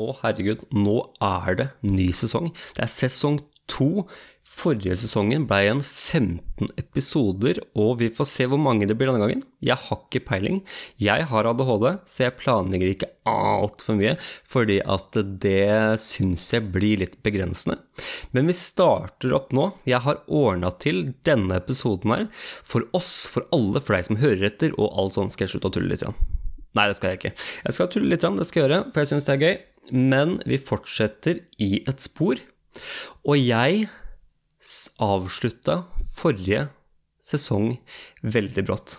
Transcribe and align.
Å, 0.00 0.12
herregud, 0.22 0.62
nå 0.72 0.98
er 1.20 1.56
det 1.58 1.66
ny 1.84 2.08
sesong. 2.16 2.48
Det 2.76 2.86
er 2.86 2.92
sesong 2.92 3.42
to. 3.70 4.06
Forrige 4.52 4.96
sesongen 5.00 5.46
ble 5.48 5.58
igjen 5.62 5.78
15 5.80 6.72
episoder, 6.80 7.60
og 7.78 8.02
vi 8.02 8.08
får 8.12 8.28
se 8.28 8.46
hvor 8.50 8.60
mange 8.60 8.88
det 8.88 8.96
blir 8.98 9.08
denne 9.08 9.22
gangen. 9.22 9.44
Jeg 9.64 9.78
har 9.80 10.00
ikke 10.02 10.24
peiling. 10.28 10.58
Jeg 11.00 11.24
har 11.30 11.48
ADHD, 11.48 11.86
så 12.04 12.26
jeg 12.26 12.36
planlegger 12.40 12.92
ikke 12.92 13.10
altfor 13.28 13.96
mye, 14.00 14.16
fordi 14.20 14.80
at 14.82 15.16
det 15.44 16.00
syns 16.04 16.44
jeg 16.52 16.68
blir 16.74 17.00
litt 17.04 17.16
begrensende. 17.24 17.78
Men 18.36 18.50
vi 18.50 18.58
starter 18.58 19.32
opp 19.38 19.56
nå. 19.56 19.70
Jeg 19.88 20.04
har 20.04 20.20
ordna 20.28 20.74
til 20.82 21.14
denne 21.24 21.60
episoden 21.62 22.16
her 22.16 22.28
for 22.34 22.84
oss, 22.96 23.28
for 23.32 23.48
alle, 23.56 23.80
for 23.80 23.96
deg 23.96 24.08
som 24.10 24.20
hører 24.24 24.48
etter, 24.52 24.76
og 24.76 24.92
alt 25.00 25.20
sånt 25.20 25.36
skal 25.36 25.48
jeg 25.48 25.56
slutte 25.56 25.72
å 25.72 25.76
tulle 25.78 25.94
litt. 25.94 26.08
Nei, 26.76 26.88
det 26.88 26.96
skal 26.96 27.12
jeg 27.12 27.20
ikke. 27.20 27.34
Jeg 27.66 27.76
skal 27.76 27.90
tulle 27.92 28.08
litt, 28.08 28.24
det 28.24 28.48
skal 28.48 28.62
jeg 28.62 28.68
gjøre, 28.68 28.84
for 28.92 29.02
jeg 29.02 29.10
syns 29.12 29.28
det 29.28 29.34
er 29.34 29.42
gøy. 29.42 29.56
Men 29.92 30.36
vi 30.48 30.58
fortsetter 30.62 31.42
i 31.60 31.70
et 31.90 32.04
spor. 32.04 32.40
Og 33.28 33.36
jeg 33.36 33.88
avslutta 35.02 35.82
forrige 36.14 36.68
sesong 37.22 37.74
veldig 38.22 38.64
brått. 38.66 38.96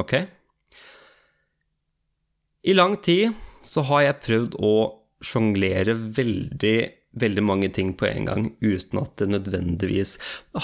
Ok? 0.00 0.18
I 2.64 2.74
lang 2.74 2.96
tid 3.04 3.34
så 3.64 3.84
har 3.90 4.06
jeg 4.06 4.20
prøvd 4.26 4.58
å 4.64 4.74
sjonglere 5.24 5.94
veldig, 5.96 6.76
veldig 7.20 7.44
mange 7.44 7.70
ting 7.72 7.92
på 7.96 8.08
en 8.08 8.28
gang, 8.28 8.46
uten 8.60 9.00
at 9.00 9.14
det 9.20 9.30
nødvendigvis 9.32 10.16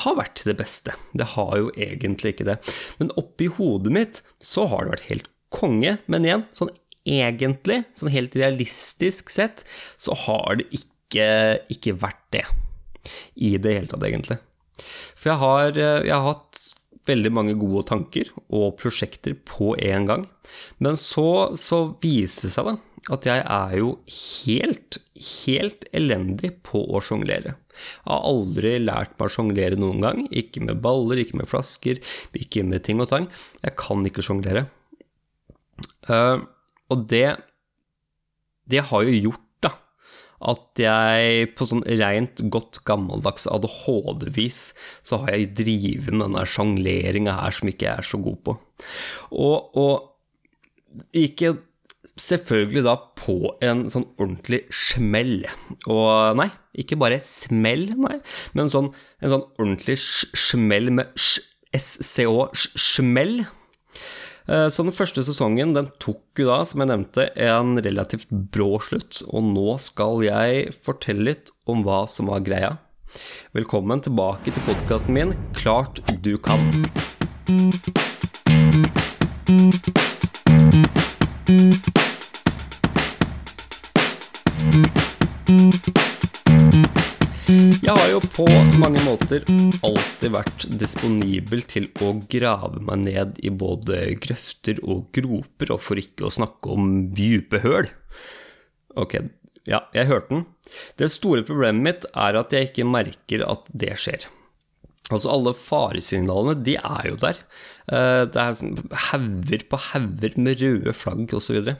har 0.04 0.16
vært 0.18 0.42
det 0.48 0.56
beste. 0.60 0.96
Det 1.16 1.32
har 1.36 1.54
jo 1.60 1.70
egentlig 1.76 2.34
ikke 2.34 2.48
det. 2.50 2.58
Men 3.00 3.14
oppi 3.20 3.48
hodet 3.52 3.94
mitt 3.94 4.22
så 4.42 4.66
har 4.72 4.84
det 4.84 4.96
vært 4.98 5.10
helt 5.10 5.30
konge. 5.54 5.96
Men 6.10 6.26
igjen, 6.26 6.46
sånn 6.56 6.72
egentlig, 7.08 7.82
sånn 7.96 8.12
helt 8.12 8.36
realistisk 8.38 9.32
sett, 9.32 9.64
så 10.00 10.16
har 10.26 10.60
det 10.60 10.68
ikke, 10.76 11.30
ikke 11.72 11.96
vært 12.00 12.26
det. 12.36 12.44
I 13.40 13.56
det 13.56 13.78
hele 13.78 13.90
tatt, 13.90 14.04
egentlig. 14.04 14.36
For 15.16 15.32
jeg 15.32 15.40
har, 15.40 15.80
jeg 15.80 16.12
har 16.12 16.28
hatt 16.28 16.60
veldig 17.08 17.32
mange 17.32 17.56
gode 17.58 17.86
tanker 17.88 18.28
og 18.52 18.76
prosjekter 18.80 19.34
på 19.48 19.72
en 19.80 20.06
gang. 20.08 20.26
Men 20.82 20.98
så, 21.00 21.50
så 21.58 21.82
viser 22.02 22.48
det 22.48 22.54
seg 22.54 22.70
da 22.70 22.76
at 23.10 23.24
jeg 23.24 23.40
er 23.40 23.76
jo 23.78 23.94
helt, 24.12 24.98
helt 25.24 25.86
elendig 25.96 26.50
på 26.66 26.82
å 26.84 27.00
sjonglere. 27.02 27.54
Jeg 27.80 28.10
har 28.10 28.26
aldri 28.28 28.74
lært 28.82 29.14
meg 29.16 29.30
å 29.30 29.32
sjonglere 29.32 29.78
noen 29.80 30.04
gang. 30.04 30.20
Ikke 30.28 30.60
med 30.62 30.82
baller, 30.84 31.22
ikke 31.22 31.40
med 31.40 31.48
flasker, 31.48 32.02
ikke 32.36 32.66
med 32.68 32.84
ting 32.84 33.00
og 33.00 33.08
tang. 33.10 33.30
Jeg 33.64 33.76
kan 33.80 34.04
ikke 34.06 34.24
sjonglere. 34.26 34.66
Uh, 36.08 36.42
og 36.90 37.06
det, 37.10 37.28
det 38.70 38.84
har 38.90 39.06
jo 39.06 39.16
gjort 39.28 39.46
da, 39.62 39.72
at 40.50 40.82
jeg 40.82 41.50
på 41.56 41.68
sånn 41.68 41.84
rent 42.00 42.42
godt 42.52 42.80
gammeldags 42.88 43.46
ADHD-vis 43.50 44.62
så 45.06 45.20
har 45.22 45.36
jeg 45.36 45.52
drevet 45.60 46.10
med 46.10 46.24
denne 46.26 46.46
sjongleringa 46.48 47.36
her 47.42 47.54
som 47.54 47.70
ikke 47.70 47.88
jeg 47.88 48.02
er 48.02 48.10
så 48.10 48.20
god 48.22 48.38
på. 48.46 48.56
Og, 49.30 49.76
og 49.78 51.12
ikke 51.14 51.54
selvfølgelig 52.16 52.82
da 52.86 52.94
på 53.18 53.36
en 53.64 53.84
sånn 53.92 54.06
ordentlig 54.16 54.62
smell. 54.74 55.44
Og 55.90 56.36
nei, 56.38 56.48
ikke 56.80 56.98
bare 57.00 57.20
smell, 57.24 57.90
nei, 58.00 58.18
men 58.56 58.72
sånn, 58.72 58.90
en 59.20 59.34
sånn 59.34 59.46
ordentlig 59.58 59.98
smell 60.00 60.90
med 60.94 61.12
SCH-smell. 61.76 63.40
Eh, 63.44 63.56
så 64.50 64.82
den 64.82 64.94
første 64.94 65.22
sesongen 65.22 65.76
den 65.76 65.88
tok 66.02 66.40
jo 66.40 66.48
da, 66.48 66.60
som 66.66 66.82
jeg 66.82 66.90
nevnte, 66.90 67.28
en 67.38 67.78
relativt 67.78 68.30
brå 68.30 68.80
slutt. 68.82 69.22
Og 69.30 69.46
nå 69.46 69.76
skal 69.78 70.24
jeg 70.26 70.72
fortelle 70.82 71.28
litt 71.30 71.52
om 71.70 71.84
hva 71.86 72.02
som 72.10 72.32
var 72.32 72.42
greia. 72.46 72.76
Velkommen 73.54 74.02
tilbake 74.02 74.50
til 74.54 74.66
podkasten 74.66 75.14
min 75.14 75.34
Klart 75.54 76.02
du 76.22 76.36
kan. 76.38 76.60
Jeg 87.90 87.98
har 87.98 88.10
jo 88.12 88.18
på 88.22 88.44
mange 88.78 89.00
måter 89.02 89.42
alltid 89.82 90.30
vært 90.30 90.64
disponibel 90.78 91.64
til 91.66 91.88
å 91.98 92.12
grave 92.30 92.78
meg 92.86 93.00
ned 93.02 93.38
i 93.42 93.50
både 93.50 94.12
grøfter 94.22 94.76
og 94.84 95.08
groper, 95.16 95.72
og 95.74 95.80
for 95.82 95.98
ikke 95.98 96.28
å 96.28 96.30
snakke 96.30 96.70
om 96.70 96.92
dype 97.18 97.58
høl. 97.64 97.88
Ok, 98.94 99.16
ja, 99.66 99.80
jeg 99.96 100.06
hørte 100.06 100.30
den. 100.36 100.44
Det 101.02 101.08
store 101.10 101.42
problemet 101.48 101.82
mitt 101.82 102.06
er 102.14 102.38
at 102.38 102.54
jeg 102.54 102.68
ikke 102.68 102.86
merker 102.86 103.42
at 103.48 103.66
det 103.74 103.96
skjer. 103.98 104.28
Altså 105.10 105.32
Alle 105.32 105.54
faresignalene 105.58 106.54
de 106.62 106.76
er 106.78 107.08
jo 107.08 107.16
der. 107.24 107.40
Eh, 107.90 108.20
det 108.30 108.44
er 108.44 109.00
hauger 109.08 109.64
på 109.66 109.80
hauger 109.88 110.36
med 110.38 110.62
røde 110.62 110.94
flagg 110.94 111.34
osv. 111.34 111.72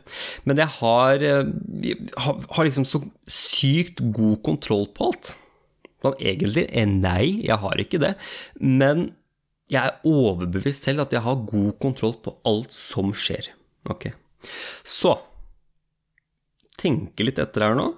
Men 0.43 0.65
jeg 0.65 0.75
har, 0.81 1.23
eh, 1.23 1.95
har 2.27 2.67
liksom 2.67 2.89
så 2.97 3.05
sykt 3.31 4.03
god 4.11 4.43
kontroll 4.51 4.91
på 4.91 5.13
alt. 5.13 5.33
Sånn 6.01 6.17
egentlig 6.19 6.67
nei, 6.89 7.43
jeg 7.45 7.61
har 7.61 7.83
ikke 7.83 8.01
det. 8.03 8.15
Men 8.61 9.11
jeg 9.71 9.87
er 9.87 10.07
overbevist 10.09 10.87
selv 10.87 11.05
at 11.05 11.15
jeg 11.15 11.23
har 11.25 11.45
god 11.47 11.75
kontroll 11.83 12.17
på 12.25 12.35
alt 12.49 12.73
som 12.75 13.13
skjer. 13.15 13.53
Ok. 13.91 14.09
Så 14.87 15.15
tenke 16.81 17.27
litt 17.27 17.41
etter 17.43 17.69
her 17.69 17.77
nå. 17.79 17.91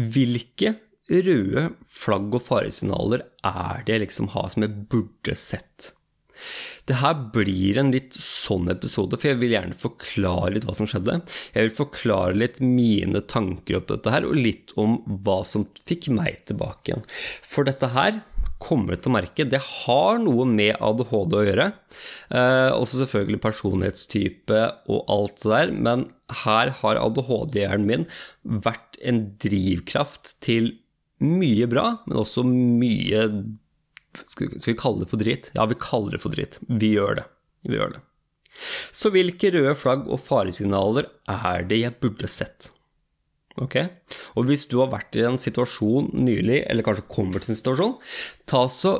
Hvilke 0.00 0.76
røde 1.10 1.66
flagg 1.90 2.36
og 2.38 2.44
faresignaler 2.44 3.26
er 3.46 3.82
det 3.84 3.96
jeg 3.96 4.04
liksom 4.06 4.30
har 4.36 4.48
som 4.52 4.64
jeg 4.64 4.86
burde 4.92 5.34
sett? 5.36 5.90
Det 6.88 6.98
her 7.02 7.16
blir 7.34 7.78
en 7.80 7.92
litt 7.94 8.16
sånn 8.16 8.70
episode, 8.72 9.18
for 9.18 9.32
jeg 9.32 9.40
vil 9.42 9.54
gjerne 9.54 9.78
forklare 9.78 10.54
litt 10.54 10.66
hva 10.68 10.74
som 10.76 10.88
skjedde. 10.90 11.20
Jeg 11.54 11.68
vil 11.68 11.76
forklare 11.76 12.38
litt 12.38 12.60
mine 12.64 13.22
tanker 13.30 13.80
opp 13.80 13.90
dette 13.92 14.14
her, 14.14 14.26
og 14.26 14.38
litt 14.38 14.74
om 14.80 14.98
hva 15.26 15.40
som 15.46 15.68
fikk 15.86 16.10
meg 16.14 16.42
tilbake 16.50 16.92
igjen. 16.92 17.06
For 17.46 17.68
dette 17.68 17.92
her 17.94 18.22
kommer 18.60 18.92
du 18.92 19.00
til 19.00 19.10
å 19.10 19.14
merke, 19.16 19.46
det 19.48 19.60
har 19.64 20.18
noe 20.20 20.44
med 20.48 20.76
ADHD 20.84 21.36
å 21.38 21.46
gjøre. 21.46 21.70
Eh, 22.28 22.70
også 22.76 23.00
selvfølgelig 23.00 23.40
personlighetstype 23.46 24.60
og 24.92 25.14
alt 25.14 25.40
det 25.40 25.54
der, 25.54 25.72
men 25.88 26.04
her 26.44 26.74
har 26.82 27.00
ADHD-hjernen 27.00 27.88
min 27.88 28.06
vært 28.44 29.00
en 29.00 29.24
drivkraft 29.40 30.36
til 30.44 30.74
mye 31.24 31.68
bra, 31.70 31.86
men 32.06 32.20
også 32.20 32.44
mye 32.48 33.26
skal, 34.26 34.52
vi 34.54 34.76
kalle 34.78 35.04
det 35.04 35.10
for 35.12 35.22
drit? 35.22 35.50
Ja, 35.56 35.66
vi 35.70 35.78
kaller 35.80 36.16
det 36.16 36.22
for 36.24 36.34
drit. 36.34 36.58
Vi 36.68 36.94
gjør 36.96 37.20
det. 37.20 37.26
Vi 37.68 37.78
gjør 37.78 37.96
det. 37.96 38.02
Så 38.92 39.12
hvilke 39.14 39.52
røde 39.54 39.76
flagg 39.78 40.08
og 40.10 40.20
faresignaler 40.20 41.08
er 41.30 41.64
det 41.68 41.80
jeg 41.80 41.98
burde 42.02 42.28
sett? 42.30 42.72
Ok? 43.60 43.76
Og 44.38 44.46
hvis 44.48 44.66
du 44.70 44.78
har 44.80 44.90
vært 44.92 45.16
i 45.18 45.24
en 45.26 45.38
situasjon 45.40 46.12
nylig, 46.16 46.62
eller 46.70 46.86
kanskje 46.86 47.08
kommer 47.10 47.42
til 47.42 47.52
en 47.52 47.58
situasjon, 47.58 47.96
ta 48.48 48.64
så 48.70 48.94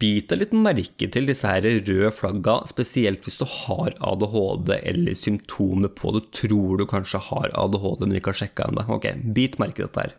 bit 0.00 0.30
deg 0.30 0.40
litt 0.40 0.54
merke 0.56 1.08
til 1.12 1.28
disse 1.28 1.48
her 1.50 1.66
røde 1.66 2.12
flagga, 2.14 2.60
spesielt 2.70 3.26
hvis 3.26 3.40
du 3.42 3.44
har 3.50 3.96
ADHD 3.98 4.72
eller 4.78 5.18
symptomer 5.18 5.92
på 5.92 6.14
det. 6.16 6.26
Tror 6.38 6.80
du 6.80 6.86
kanskje 6.88 7.22
har 7.28 7.52
ADHD, 7.52 8.06
men 8.06 8.20
ikke 8.20 8.32
har 8.32 8.42
sjekka 8.44 8.70
ennå. 8.70 8.86
Ok, 8.96 9.10
bit 9.36 9.60
merke 9.62 9.84
dette 9.84 10.06
her. 10.06 10.16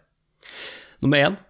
Nummer 1.02 1.30
én 1.30 1.42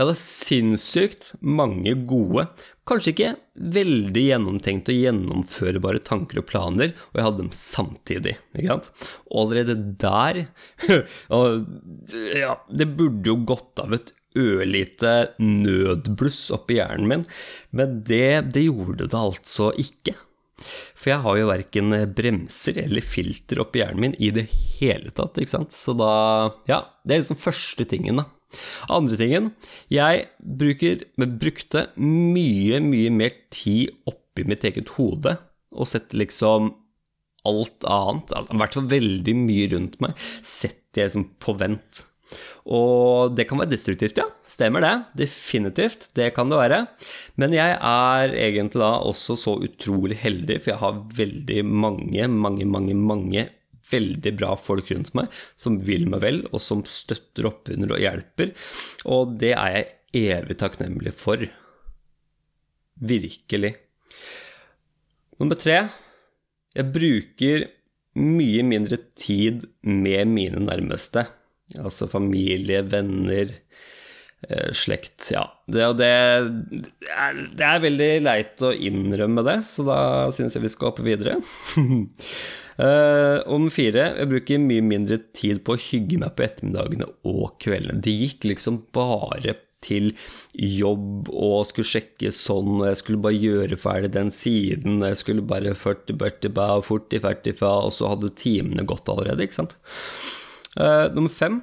jeg 0.00 0.06
hadde 0.06 0.16
sinnssykt 0.16 1.26
mange 1.44 1.92
gode, 2.08 2.46
kanskje 2.88 3.12
ikke 3.12 3.32
veldig 3.76 4.22
gjennomtenkte 4.30 4.94
og 4.94 5.02
gjennomførbare 5.04 6.00
tanker 6.08 6.40
og 6.40 6.46
planer, 6.48 6.94
og 7.10 7.18
jeg 7.20 7.26
hadde 7.26 7.42
dem 7.42 7.50
samtidig. 7.52 8.32
ikke 8.56 8.78
sant? 8.78 8.88
Og 9.28 9.42
allerede 9.42 9.76
der 10.00 10.40
ja, 12.40 12.54
Det 12.72 12.88
burde 12.96 13.28
jo 13.28 13.36
gått 13.44 13.84
av 13.84 13.92
et 13.98 14.14
ørlite 14.40 15.34
nødbluss 15.42 16.46
oppi 16.56 16.80
hjernen 16.80 17.12
min, 17.12 17.28
men 17.76 18.00
det, 18.08 18.54
det 18.56 18.64
gjorde 18.70 19.04
det 19.04 19.20
altså 19.20 19.68
ikke. 19.84 20.16
For 20.96 21.12
jeg 21.12 21.24
har 21.26 21.40
jo 21.42 21.52
verken 21.52 22.00
bremser 22.16 22.80
eller 22.86 23.04
filter 23.04 23.60
oppi 23.60 23.84
hjernen 23.84 24.06
min 24.06 24.16
i 24.16 24.32
det 24.32 24.48
hele 24.80 25.12
tatt, 25.12 25.36
ikke 25.36 25.58
sant. 25.58 25.76
Så 25.76 25.92
da 25.92 26.12
Ja, 26.70 26.86
det 27.04 27.18
er 27.18 27.26
liksom 27.26 27.44
første 27.44 27.84
tingen, 27.84 28.24
da. 28.24 28.30
Andre 28.90 29.16
tingen 29.20 29.50
Jeg 29.92 30.26
bruker, 30.38 31.04
brukte 31.16 31.86
mye, 32.00 32.80
mye 32.82 33.12
mer 33.14 33.34
tid 33.54 33.94
oppi 34.10 34.46
mitt 34.48 34.64
eget 34.66 34.94
hode 34.96 35.36
og 35.70 35.86
setter 35.86 36.18
liksom 36.18 36.72
alt 37.48 37.86
annet, 37.88 38.32
altså, 38.36 38.52
i 38.52 38.60
hvert 38.60 38.76
fall 38.76 38.88
veldig 38.90 39.34
mye 39.38 39.68
rundt 39.72 40.00
meg, 40.02 40.24
setter 40.44 41.04
jeg 41.04 41.10
liksom 41.12 41.28
på 41.40 41.54
vent. 41.60 42.02
Og 42.70 43.32
det 43.34 43.46
kan 43.48 43.58
være 43.58 43.72
destruktivt, 43.72 44.18
ja. 44.20 44.26
Stemmer 44.46 44.84
det. 44.84 44.92
Definitivt. 45.24 46.10
Det 46.14 46.28
kan 46.36 46.50
det 46.50 46.58
være. 46.60 46.82
Men 47.40 47.54
jeg 47.56 47.76
er 47.76 48.34
egentlig 48.36 48.82
da 48.82 48.92
også 49.06 49.38
så 49.38 49.56
utrolig 49.64 50.18
heldig, 50.20 50.60
for 50.60 50.74
jeg 50.74 50.82
har 50.82 51.00
veldig 51.16 51.64
mange, 51.66 52.28
mange, 52.28 52.68
mange, 52.68 52.94
mange 52.98 53.46
veldig 53.90 54.34
bra 54.38 54.54
folk 54.58 54.90
rundt 54.92 55.12
meg 55.18 55.30
som 55.58 55.80
vil 55.86 56.06
meg 56.10 56.22
vel, 56.24 56.42
og 56.50 56.62
som 56.62 56.84
støtter 56.88 57.48
opp 57.50 57.70
under 57.72 57.96
og 57.96 58.02
hjelper. 58.02 58.54
Og 59.10 59.34
det 59.40 59.54
er 59.56 59.76
jeg 59.76 60.30
evig 60.38 60.58
takknemlig 60.60 61.14
for. 61.16 61.42
Virkelig. 63.00 63.74
Nummer 65.40 65.56
tre 65.56 65.82
jeg 66.76 66.92
bruker 66.94 67.64
mye 68.20 68.62
mindre 68.66 68.98
tid 69.18 69.64
med 69.82 70.30
mine 70.30 70.62
nærmeste. 70.62 71.24
Altså 71.78 72.08
familie, 72.10 72.82
venner, 72.90 73.50
slekt. 74.72 75.30
Ja. 75.34 75.44
Det, 75.70 75.84
det, 76.00 76.12
det, 77.54 77.66
er 77.66 77.82
veldig 77.84 78.10
leit 78.24 78.62
å 78.64 78.72
innrømme 78.72 79.44
det, 79.46 79.60
så 79.68 79.84
da 79.86 80.00
syns 80.34 80.56
jeg 80.56 80.64
vi 80.64 80.72
skal 80.72 80.90
hoppe 80.90 81.06
videre. 81.06 81.36
uh, 82.80 83.38
om 83.54 83.68
fire 83.72 84.10
jeg 84.16 84.30
bruker 84.30 84.62
mye 84.62 84.84
mindre 84.84 85.20
tid 85.36 85.62
på 85.64 85.76
å 85.76 85.82
hygge 85.90 86.20
meg 86.22 86.34
på 86.36 86.46
ettermiddagene 86.46 87.10
og 87.28 87.58
kveldene. 87.62 88.00
Det 88.02 88.16
gikk 88.16 88.48
liksom 88.50 88.84
bare 88.96 89.58
til 89.84 90.10
jobb 90.52 91.30
og 91.32 91.64
skulle 91.68 91.88
sjekke 91.88 92.32
sånn, 92.34 92.82
og 92.82 92.88
jeg 92.90 93.00
skulle 93.00 93.22
bare 93.24 93.38
gjøre 93.40 93.78
ferdig 93.80 94.12
den 94.16 94.32
siden, 94.34 95.00
og 95.00 95.08
jeg 95.08 95.20
skulle 95.22 95.46
bare 95.48 95.72
40 95.76 96.18
40 96.20 96.54
ba, 96.56 96.68
40 96.84 97.24
40 97.24 97.56
fa, 97.60 97.72
og 97.86 97.94
så 97.96 98.12
hadde 98.12 98.32
timene 98.40 98.84
gått 98.88 99.08
allerede, 99.08 99.46
ikke 99.46 99.60
sant. 99.62 99.76
Uh, 100.76 101.08
nummer 101.16 101.32
fem 101.32 101.62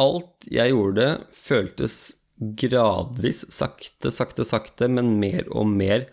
Alt 0.00 0.48
jeg 0.50 0.74
gjorde, 0.74 1.08
føltes 1.30 1.98
gradvis, 2.58 3.44
sakte, 3.54 4.10
sakte, 4.12 4.46
sakte, 4.48 4.90
men 4.90 5.16
mer 5.20 5.46
og 5.54 5.70
mer 5.70 6.08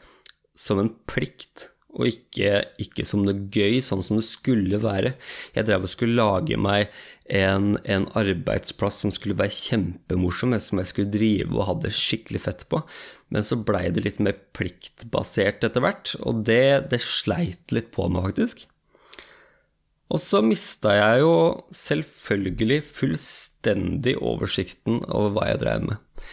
som 0.58 0.82
en 0.82 0.92
plikt 1.10 1.72
og 1.92 2.08
ikke, 2.08 2.62
ikke, 2.80 3.04
som 3.08 3.26
det 3.28 3.50
gøy, 3.52 3.82
sånn 3.84 4.04
som 4.06 4.20
det 4.20 4.24
skulle 4.24 4.80
være. 4.80 5.14
Jeg 5.56 5.68
drev 5.68 5.84
og 5.88 5.92
skulle 5.92 6.16
lage 6.16 6.56
meg 6.60 6.88
en, 7.28 7.74
en 7.84 8.08
arbeidsplass 8.18 9.02
som 9.04 9.12
skulle 9.12 9.36
være 9.40 9.56
kjempemorsom, 9.58 10.56
som 10.64 10.80
jeg 10.80 10.92
skulle 10.92 11.12
drive 11.12 11.52
og 11.58 11.68
hadde 11.68 11.94
skikkelig 11.96 12.44
fett 12.46 12.66
på. 12.72 12.80
Men 13.32 13.48
så 13.48 13.60
blei 13.60 13.90
det 13.92 14.06
litt 14.06 14.22
mer 14.24 14.40
pliktbasert 14.56 15.68
etter 15.68 15.84
hvert, 15.84 16.16
og 16.24 16.46
det, 16.48 16.88
det 16.94 17.02
sleit 17.04 17.76
litt 17.76 17.92
på 17.96 18.08
meg, 18.12 18.30
faktisk. 18.32 18.68
Og 20.12 20.20
så 20.20 20.42
mista 20.44 20.94
jeg 20.98 21.22
jo 21.24 21.36
selvfølgelig 21.76 22.82
fullstendig 22.84 24.18
oversikten 24.20 25.00
over 25.08 25.36
hva 25.38 25.48
jeg 25.52 25.62
drev 25.64 25.86
med. 25.88 26.26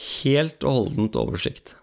Helt 0.00 0.64
og 0.64 0.78
holdent 0.78 1.18
oversikt. 1.20 1.74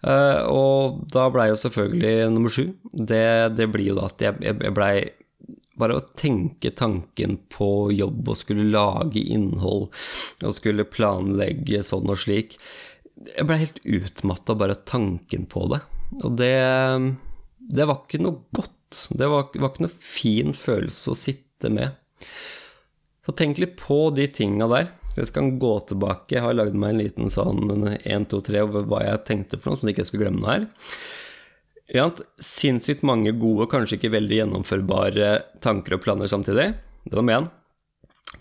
Uh, 0.00 0.46
og 0.48 1.00
da 1.12 1.26
blei 1.32 1.50
jo 1.50 1.58
selvfølgelig 1.60 2.30
nummer 2.32 2.48
sju 2.48 2.70
det, 2.88 3.52
det, 3.52 3.66
blir 3.68 3.90
jo 3.90 3.96
da 3.98 4.06
at 4.08 4.22
jeg, 4.24 4.38
jeg 4.40 4.72
blei 4.72 4.94
bare 5.76 5.98
å 5.98 6.04
tenke 6.16 6.70
tanken 6.72 7.36
på 7.52 7.90
jobb 7.92 8.30
og 8.32 8.38
skulle 8.40 8.64
lage 8.72 9.20
innhold 9.34 9.90
og 10.40 10.56
skulle 10.56 10.88
planlegge 10.88 11.82
sånn 11.84 12.08
og 12.08 12.16
slik 12.22 12.56
Jeg 13.36 13.44
blei 13.48 13.58
helt 13.60 13.82
utmatta 13.84 14.56
bare 14.56 14.78
tanken 14.88 15.44
på 15.52 15.66
det. 15.74 15.82
Og 16.24 16.36
det, 16.40 16.54
det 17.60 17.84
var 17.84 18.00
ikke 18.00 18.22
noe 18.24 18.46
godt. 18.56 18.79
Det 18.90 19.28
var, 19.30 19.50
var 19.54 19.70
ikke 19.70 19.86
noe 19.86 19.94
fin 20.02 20.54
følelse 20.56 21.12
å 21.12 21.18
sitte 21.18 21.70
med. 21.72 21.94
Så 23.26 23.34
tenk 23.36 23.60
litt 23.62 23.76
på 23.78 24.08
de 24.16 24.26
tinga 24.34 24.66
der. 24.70 24.90
Jeg 25.16 25.30
skal 25.30 25.52
gå 25.60 25.72
tilbake. 25.90 26.36
Jeg 26.36 26.44
har 26.44 26.56
lagd 26.56 26.76
meg 26.78 26.94
en 26.94 27.02
liten 27.02 27.32
sånn 27.32 27.70
1, 27.98 28.28
2, 28.30 28.40
3 28.46 28.62
over 28.66 28.86
hva 28.90 29.02
jeg 29.04 29.24
tenkte 29.28 29.58
for 29.58 29.72
noe, 29.72 29.80
så 29.80 29.88
jeg 29.88 29.98
ikke 29.98 30.06
skulle 30.08 30.26
glemme 30.26 30.42
noe 30.42 30.54
her. 30.54 30.66
Ja, 31.90 32.06
sinnssykt 32.38 33.02
mange 33.06 33.32
gode, 33.34 33.66
kanskje 33.70 33.98
ikke 33.98 34.12
veldig 34.14 34.36
gjennomførbare 34.44 35.30
tanker 35.62 35.96
og 35.96 36.04
planer 36.04 36.30
samtidig. 36.30 36.68
Det 37.02 37.18
var 37.18 37.26
med 37.26 37.40
én. 37.40 37.48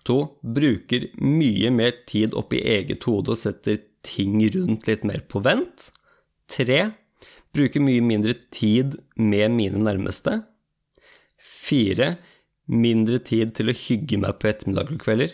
To. 0.05 0.19
Bruker 0.41 1.07
mye 1.25 1.71
mer 1.73 1.95
tid 2.09 2.35
opp 2.37 2.53
i 2.53 2.61
eget 2.77 3.05
hode 3.09 3.33
og 3.33 3.41
setter 3.41 3.81
ting 4.05 4.37
rundt 4.53 4.87
litt 4.89 5.05
mer 5.07 5.25
på 5.29 5.41
vent. 5.45 5.89
Tre. 6.49 6.83
Bruker 7.55 7.81
mye 7.81 8.01
mindre 8.05 8.35
tid 8.53 8.99
med 9.17 9.51
mine 9.55 9.81
nærmeste. 9.81 10.41
Fire. 11.39 12.17
Mindre 12.69 13.17
tid 13.25 13.55
til 13.57 13.71
å 13.71 13.77
hygge 13.77 14.19
meg 14.21 14.37
på 14.37 14.51
ettermiddager 14.51 14.97
og 14.97 15.03
kvelder. 15.03 15.33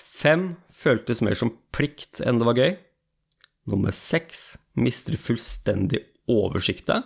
Fem 0.00 0.54
føltes 0.72 1.20
mer 1.24 1.36
som 1.36 1.52
plikt 1.74 2.22
enn 2.24 2.40
det 2.40 2.48
var 2.48 2.60
gøy. 2.60 2.72
Nummer 3.68 3.92
seks 3.96 4.54
mister 4.76 5.16
fullstendig 5.20 6.00
oversikta. 6.30 7.02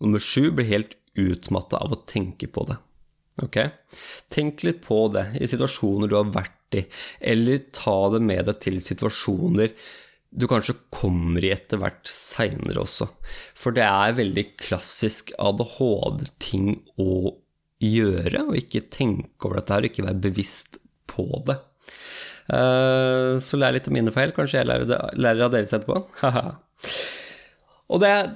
Nummer 0.00 0.22
sju 0.22 0.50
blir 0.54 0.70
helt 0.70 0.94
utmatta 1.18 1.80
av 1.82 1.94
å 1.94 2.02
tenke 2.08 2.46
på 2.50 2.64
det. 2.68 2.78
Ok? 3.44 3.58
Tenk 4.32 4.64
litt 4.66 4.82
på 4.84 5.02
det 5.14 5.26
i 5.40 5.48
situasjoner 5.50 6.10
du 6.10 6.16
har 6.18 6.30
vært 6.34 6.78
i, 6.78 6.84
eller 7.32 7.64
ta 7.74 7.96
det 8.14 8.20
med 8.22 8.46
deg 8.46 8.60
til 8.62 8.78
situasjoner 8.84 9.74
du 10.30 10.46
kanskje 10.50 10.76
kommer 10.94 11.42
i 11.44 11.50
etter 11.50 11.80
hvert 11.82 12.06
seinere 12.06 12.84
også. 12.84 13.08
For 13.58 13.74
det 13.74 13.86
er 13.86 14.18
veldig 14.18 14.44
klassisk 14.62 15.32
ADHD-ting 15.42 16.76
å 17.02 17.34
gjøre, 17.82 18.44
og 18.46 18.58
ikke 18.60 18.86
tenke 18.92 19.48
over 19.48 19.58
dette 19.58 19.74
her, 19.74 19.82
og 19.82 19.90
ikke 19.90 20.06
være 20.06 20.24
bevisst 20.28 20.78
på 21.10 21.26
det. 21.48 21.58
Eh, 22.50 23.34
så 23.42 23.58
lær 23.58 23.74
litt 23.74 23.90
av 23.90 23.96
mine 23.96 24.14
feil. 24.14 24.34
Kanskje 24.36 24.60
jeg 24.60 24.70
lærer, 24.70 25.44
av 25.46 25.52
deres 25.54 25.74
etterpå. 25.74 26.04
og 27.92 28.02
det 28.02 28.12
er, 28.14 28.30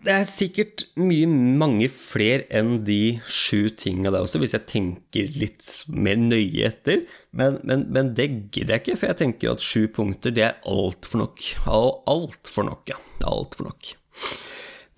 det 0.00 0.12
er, 0.14 0.26
sikkert 0.28 0.86
mye 0.96 1.26
mange 1.28 1.90
flere 1.92 2.46
enn 2.56 2.78
de 2.86 3.18
sju 3.28 3.68
tinga 3.76 4.08
der 4.08 4.24
også, 4.24 4.40
hvis 4.40 4.54
jeg 4.56 4.68
tenker 4.70 5.32
litt 5.36 5.66
mer 5.92 6.16
nøye 6.20 6.70
etter. 6.70 7.02
Men, 7.36 7.58
men, 7.68 7.84
men 7.92 8.12
det 8.16 8.30
gidder 8.54 8.78
jeg 8.78 8.84
ikke, 8.84 8.96
for 8.96 9.10
jeg 9.10 9.20
tenker 9.20 9.52
at 9.52 9.64
sju 9.64 9.84
punkter, 9.92 10.32
det 10.32 10.46
er 10.46 10.60
altfor 10.68 11.24
nok. 11.24 11.44
Altfor 11.68 12.68
nok, 12.70 12.92
ja. 12.92 12.96
Altfor 13.28 13.68
nok. 13.68 13.90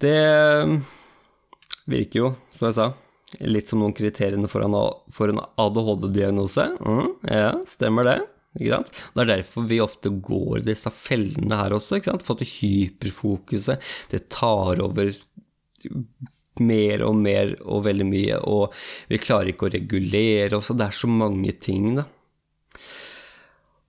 Det 0.03 0.19
virker 1.91 2.23
jo, 2.23 2.31
som 2.55 2.69
jeg 2.69 2.79
sa, 2.79 2.89
litt 3.43 3.71
som 3.71 3.83
noen 3.83 3.97
kriteriene 3.97 4.51
for 4.51 4.63
en, 4.67 4.79
for 5.15 5.33
en 5.33 5.43
ADHD-diagnose. 5.43 6.69
Mm, 6.79 7.11
ja, 7.27 7.51
stemmer 7.71 8.07
det. 8.07 8.19
Ikke 8.59 8.75
sant? 8.75 8.93
Det 9.15 9.23
er 9.23 9.31
derfor 9.31 9.69
vi 9.71 9.81
ofte 9.81 10.13
går 10.25 10.65
disse 10.67 10.93
fellene 10.93 11.59
her 11.61 11.75
også. 11.77 11.99
Ikke 11.99 12.13
sant? 12.13 12.25
For 12.27 12.37
at 12.37 12.55
hyperfokuset 12.59 13.93
det 14.13 14.27
tar 14.33 14.83
over 14.85 15.13
mer 16.61 17.03
og 17.07 17.17
mer 17.17 17.55
og 17.65 17.87
veldig 17.87 18.07
mye, 18.07 18.41
og 18.45 18.75
vi 19.09 19.21
klarer 19.23 19.53
ikke 19.53 19.71
å 19.71 19.73
regulere 19.73 20.59
oss, 20.59 20.69
det 20.77 20.85
er 20.85 20.97
så 20.97 21.09
mange 21.11 21.55
ting, 21.57 21.95
da. 21.97 22.05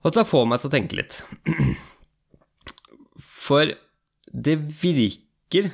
Og 0.04 0.12
dette 0.12 0.26
får 0.28 0.48
meg 0.48 0.60
til 0.60 0.70
å 0.70 0.74
tenke 0.74 0.98
litt. 0.98 1.18
For 3.44 3.68
det 4.32 4.56
virker 4.80 5.70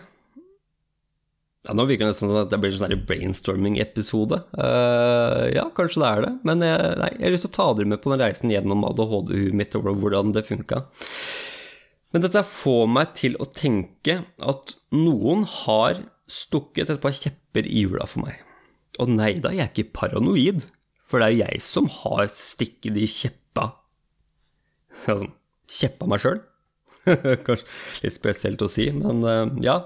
ja, 1.66 1.74
Nå 1.76 1.84
virker 1.84 2.06
det 2.06 2.14
nesten 2.14 2.30
sånn 2.30 2.40
at 2.40 2.52
det 2.52 2.58
blir 2.62 2.72
en 2.72 2.80
sånn 2.80 3.06
brainstorming-episode. 3.08 4.38
Uh, 4.56 5.44
ja, 5.52 5.66
kanskje 5.76 6.00
det 6.00 6.10
er 6.10 6.24
det, 6.24 6.32
men 6.48 6.64
jeg, 6.64 6.92
nei, 7.02 7.10
jeg 7.18 7.26
har 7.26 7.34
lyst 7.34 7.46
til 7.46 7.52
å 7.52 7.56
ta 7.58 7.66
dere 7.76 7.92
med 7.92 8.00
på 8.00 8.12
den 8.14 8.22
reisen 8.22 8.54
gjennom 8.54 8.86
ADHD-huet 8.88 9.58
mitt 9.60 9.76
og 9.76 9.90
hvordan 9.90 10.32
det 10.36 10.46
funka. 10.48 10.80
Men 12.10 12.24
dette 12.24 12.42
får 12.48 12.88
meg 12.90 13.12
til 13.18 13.36
å 13.38 13.46
tenke 13.46 14.22
at 14.40 14.74
noen 14.96 15.44
har 15.44 16.00
stukket 16.30 16.90
et 16.90 17.02
par 17.02 17.14
kjepper 17.14 17.68
i 17.68 17.84
hjula 17.84 18.08
for 18.08 18.24
meg. 18.24 18.40
Og 19.02 19.12
nei 19.12 19.34
da, 19.42 19.52
jeg 19.54 19.66
er 19.66 19.70
ikke 19.70 19.92
paranoid, 20.00 20.64
for 21.10 21.20
det 21.20 21.28
er 21.28 21.34
jo 21.34 21.44
jeg 21.44 21.62
som 21.66 21.90
har 22.00 22.24
stikket 22.32 22.96
de 22.96 23.06
kjeppa 23.10 23.36
Altså, 25.06 25.28
kjeppa 25.70 26.08
meg 26.10 26.18
sjøl. 26.18 26.40
Kanskje 27.46 28.04
litt 28.04 28.16
spesielt 28.16 28.62
å 28.64 28.68
si, 28.70 28.88
men 28.94 29.24
uh, 29.24 29.48
ja. 29.64 29.76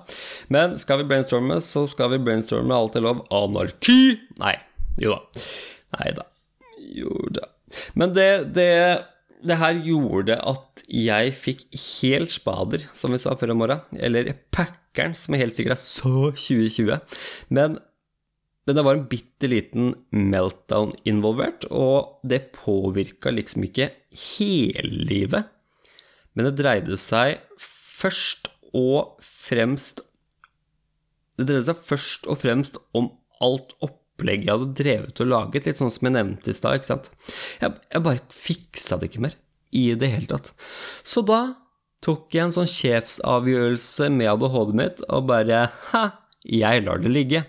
Men 0.52 0.76
skal 0.80 1.02
vi 1.02 1.09
brainstorme, 1.11 1.61
så 1.64 1.87
skal 1.90 2.12
vi 2.14 2.23
brainstorme 2.26 2.75
alt 2.76 2.99
er 2.99 3.06
lov. 3.06 3.25
Anarki! 3.35 4.16
Nei. 4.42 4.56
Jo 5.00 5.16
da. 5.16 5.42
Nei 5.99 6.12
da. 6.18 6.28
Jo 6.94 7.16
da. 7.35 7.49
Men 7.99 8.14
det, 8.14 8.28
det, 8.54 8.68
det 9.47 9.59
her 9.62 9.80
gjorde 9.87 10.38
at 10.38 10.85
jeg 10.90 11.35
fikk 11.38 11.66
helt 12.02 12.35
spader, 12.35 12.85
som 12.94 13.14
vi 13.14 13.23
sa 13.23 13.35
før 13.38 13.54
om 13.54 13.64
morgenen. 13.64 14.04
Eller 14.04 14.35
packeren, 14.54 15.16
som 15.18 15.35
jeg 15.35 15.47
helt 15.47 15.59
sikkert 15.59 15.78
er 15.78 15.83
så 15.83 16.30
2020. 16.30 17.18
Men 17.54 17.80
men 18.64 18.78
det 18.78 18.85
var 18.87 18.97
en 18.97 19.09
bitte 19.11 19.49
liten 19.52 19.90
meltdown 20.09 20.94
involvert, 21.04 21.66
og 21.68 22.23
det 22.25 22.54
påvirka 22.56 23.28
liksom 23.35 23.66
ikke 23.66 23.90
hellivet 24.16 25.50
men 26.35 26.49
det 26.49 26.57
dreide 26.59 26.99
seg 27.00 27.41
først 27.61 28.50
og 28.75 29.23
fremst 29.23 30.03
Det 31.38 31.47
dreide 31.47 31.67
seg 31.67 31.79
først 31.79 32.26
og 32.31 32.38
fremst 32.43 32.79
om 32.95 33.09
alt 33.43 33.75
opplegget 33.83 34.47
jeg 34.47 34.55
hadde 34.55 34.79
drevet 34.79 35.23
og 35.25 35.31
laget, 35.31 35.67
litt 35.67 35.81
sånn 35.81 35.91
som 35.91 36.07
jeg 36.07 36.14
nevnte 36.14 36.53
i 36.53 36.55
stad, 36.55 36.79
ikke 36.79 36.87
sant. 36.87 37.09
Jeg, 37.59 37.75
jeg 37.91 38.05
bare 38.05 38.23
fiksa 38.31 38.99
det 39.00 39.09
ikke 39.11 39.25
mer 39.26 39.35
i 39.75 39.88
det 39.99 40.11
hele 40.12 40.31
tatt. 40.31 40.53
Så 41.03 41.25
da 41.26 41.41
tok 42.05 42.35
jeg 42.37 42.47
en 42.47 42.55
sånn 42.55 42.71
sjefsavgjørelse 42.71 44.11
med 44.14 44.31
ADHD-et 44.35 44.79
mitt 44.79 45.03
og 45.09 45.26
bare 45.31 45.64
Ha, 45.91 46.05
jeg 46.47 46.85
lar 46.87 47.03
det 47.03 47.11
ligge. 47.11 47.43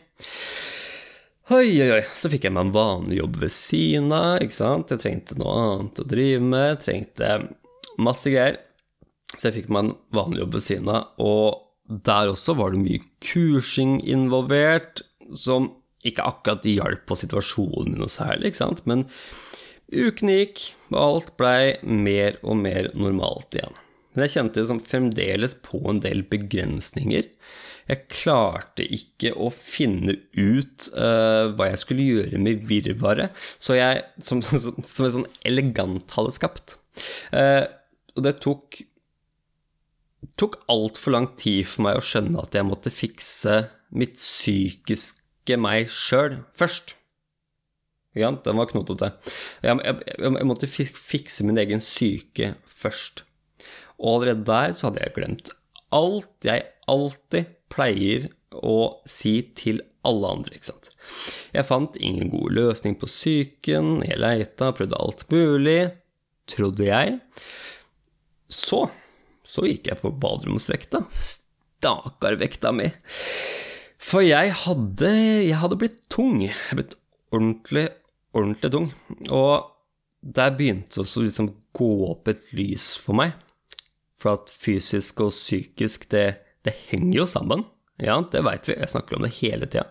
Oi, 1.53 1.69
oi, 1.77 1.89
oi. 1.99 2.03
Så 2.09 2.31
fikk 2.33 2.47
jeg 2.47 2.55
meg 2.55 2.65
en 2.65 2.73
vanlig 2.73 3.19
jobb 3.19 3.35
ved 3.43 3.53
siden 3.53 4.09
av, 4.15 4.39
ikke 4.41 4.57
sant. 4.57 4.89
Jeg 4.89 5.03
trengte 5.03 5.37
noe 5.37 5.57
annet 5.61 6.01
å 6.01 6.07
drive 6.09 6.41
med, 6.41 6.79
trengte 6.81 7.35
masse 8.01 8.31
greier. 8.33 8.57
Så 9.35 9.49
jeg 9.49 9.57
fikk 9.59 9.71
meg 9.73 9.85
en 9.85 9.95
vanlig 10.15 10.43
jobb 10.43 10.57
ved 10.57 10.65
siden 10.65 10.91
av, 10.93 11.07
og 11.21 12.01
der 12.07 12.31
også 12.31 12.55
var 12.57 12.73
det 12.73 12.81
mye 12.81 13.03
kursing 13.23 13.99
involvert, 14.09 15.03
som 15.35 15.69
ikke 16.05 16.25
akkurat 16.25 16.65
hjalp 16.69 17.05
på 17.09 17.17
situasjonen 17.17 17.97
noe 17.99 18.09
særlig, 18.11 18.51
ikke 18.51 18.61
sant. 18.61 18.83
Men 18.89 19.05
ukene 19.93 20.39
gikk, 20.39 20.63
og 20.93 20.99
alt 21.01 21.31
blei 21.39 21.75
mer 21.83 22.39
og 22.45 22.59
mer 22.61 22.91
normalt 22.97 23.57
igjen. 23.57 23.77
Men 24.15 24.25
jeg 24.25 24.37
kjente 24.37 24.61
liksom 24.61 24.83
fremdeles 24.85 25.57
på 25.65 25.81
en 25.91 25.99
del 26.03 26.23
begrensninger 26.29 27.31
jeg 27.85 28.07
klarte 28.09 28.85
ikke 28.97 29.31
å 29.37 29.51
finne 29.53 30.15
ut 30.33 30.87
uh, 30.97 31.53
hva 31.53 31.69
jeg 31.69 31.81
skulle 31.83 32.07
gjøre 32.07 32.41
med 32.41 32.65
virvaret 32.65 33.35
så 33.37 33.77
jeg, 33.77 34.01
som, 34.25 34.41
som, 34.41 34.79
som 34.81 35.07
et 35.07 35.15
sånn 35.19 35.29
elegant 35.45 36.15
hadde 36.17 36.33
skapt. 36.33 36.77
Uh, 37.29 37.61
og 38.15 38.25
det 38.25 38.37
tok 38.41 38.81
tok 40.39 40.59
altfor 40.71 41.15
lang 41.15 41.29
tid 41.39 41.63
for 41.69 41.87
meg 41.87 41.99
å 41.99 42.05
skjønne 42.05 42.43
at 42.43 42.55
jeg 42.57 42.67
måtte 42.67 42.93
fikse 42.93 43.57
mitt 43.95 44.17
psykiske 44.19 45.57
meg 45.61 45.91
sjøl 45.91 46.41
først. 46.57 46.95
Ja, 48.15 48.31
den 48.31 48.59
var 48.59 48.69
knotete. 48.71 49.11
Jeg, 49.63 49.79
jeg, 49.83 49.99
jeg, 50.23 50.47
måtte 50.47 50.71
fikse 50.71 51.47
min 51.47 51.59
egen 51.59 51.83
syke 51.83 52.53
først. 52.63 53.25
Og 53.99 54.21
allerede 54.21 54.47
der 54.47 54.75
så 54.75 54.89
hadde 54.89 55.03
jeg 55.03 55.15
glemt 55.17 55.51
alt 55.95 56.47
jeg 56.47 56.65
alltid 56.91 57.51
pleier 57.71 58.29
å 58.55 59.01
si 59.09 59.39
til 59.57 59.81
alle 60.05 60.31
andre, 60.37 60.55
ikke 60.55 60.69
sant. 60.69 60.91
Jeg 61.55 61.67
fant 61.67 61.97
ingen 61.97 62.29
god 62.33 62.53
løsning 62.55 62.95
på 62.99 63.09
psyken, 63.09 64.03
jeg 64.05 64.21
leita, 64.21 64.71
prøvde 64.75 64.99
alt 65.01 65.25
mulig, 65.31 65.79
trodde 66.51 66.85
jeg. 66.87 67.17
Så, 68.51 68.85
så 69.45 69.67
gikk 69.67 69.91
jeg 69.91 70.01
på 70.01 70.11
baderomsvekta. 70.21 71.03
Stakkar 71.13 72.39
vekta 72.41 72.73
mi. 72.75 72.89
For 74.01 74.25
jeg 74.25 74.53
hadde, 74.65 75.11
jeg 75.45 75.59
hadde 75.61 75.79
blitt 75.81 76.01
tung. 76.13 76.41
Jeg 76.43 76.55
hadde 76.57 76.81
blitt 76.81 76.97
ordentlig, 77.33 77.87
ordentlig 78.35 78.73
tung. 78.73 78.89
Og 79.29 79.69
der 80.25 80.55
begynte 80.57 81.01
det 81.03 81.05
å 81.05 81.25
liksom 81.25 81.53
gå 81.75 81.91
opp 82.09 82.31
et 82.31 82.49
lys 82.57 82.95
for 83.01 83.17
meg. 83.21 83.37
For 84.17 84.39
at 84.39 84.51
fysisk 84.53 85.21
og 85.25 85.33
psykisk, 85.35 86.09
det 86.13 86.27
det 86.65 86.73
henger 86.89 87.21
jo 87.21 87.27
sammen. 87.29 87.63
Ja, 88.01 88.17
det 88.31 88.41
veit 88.45 88.67
vi. 88.67 88.75
Jeg 88.79 88.91
snakker 88.91 89.17
om 89.17 89.25
det 89.25 89.35
hele 89.37 89.69
tida. 89.69 89.85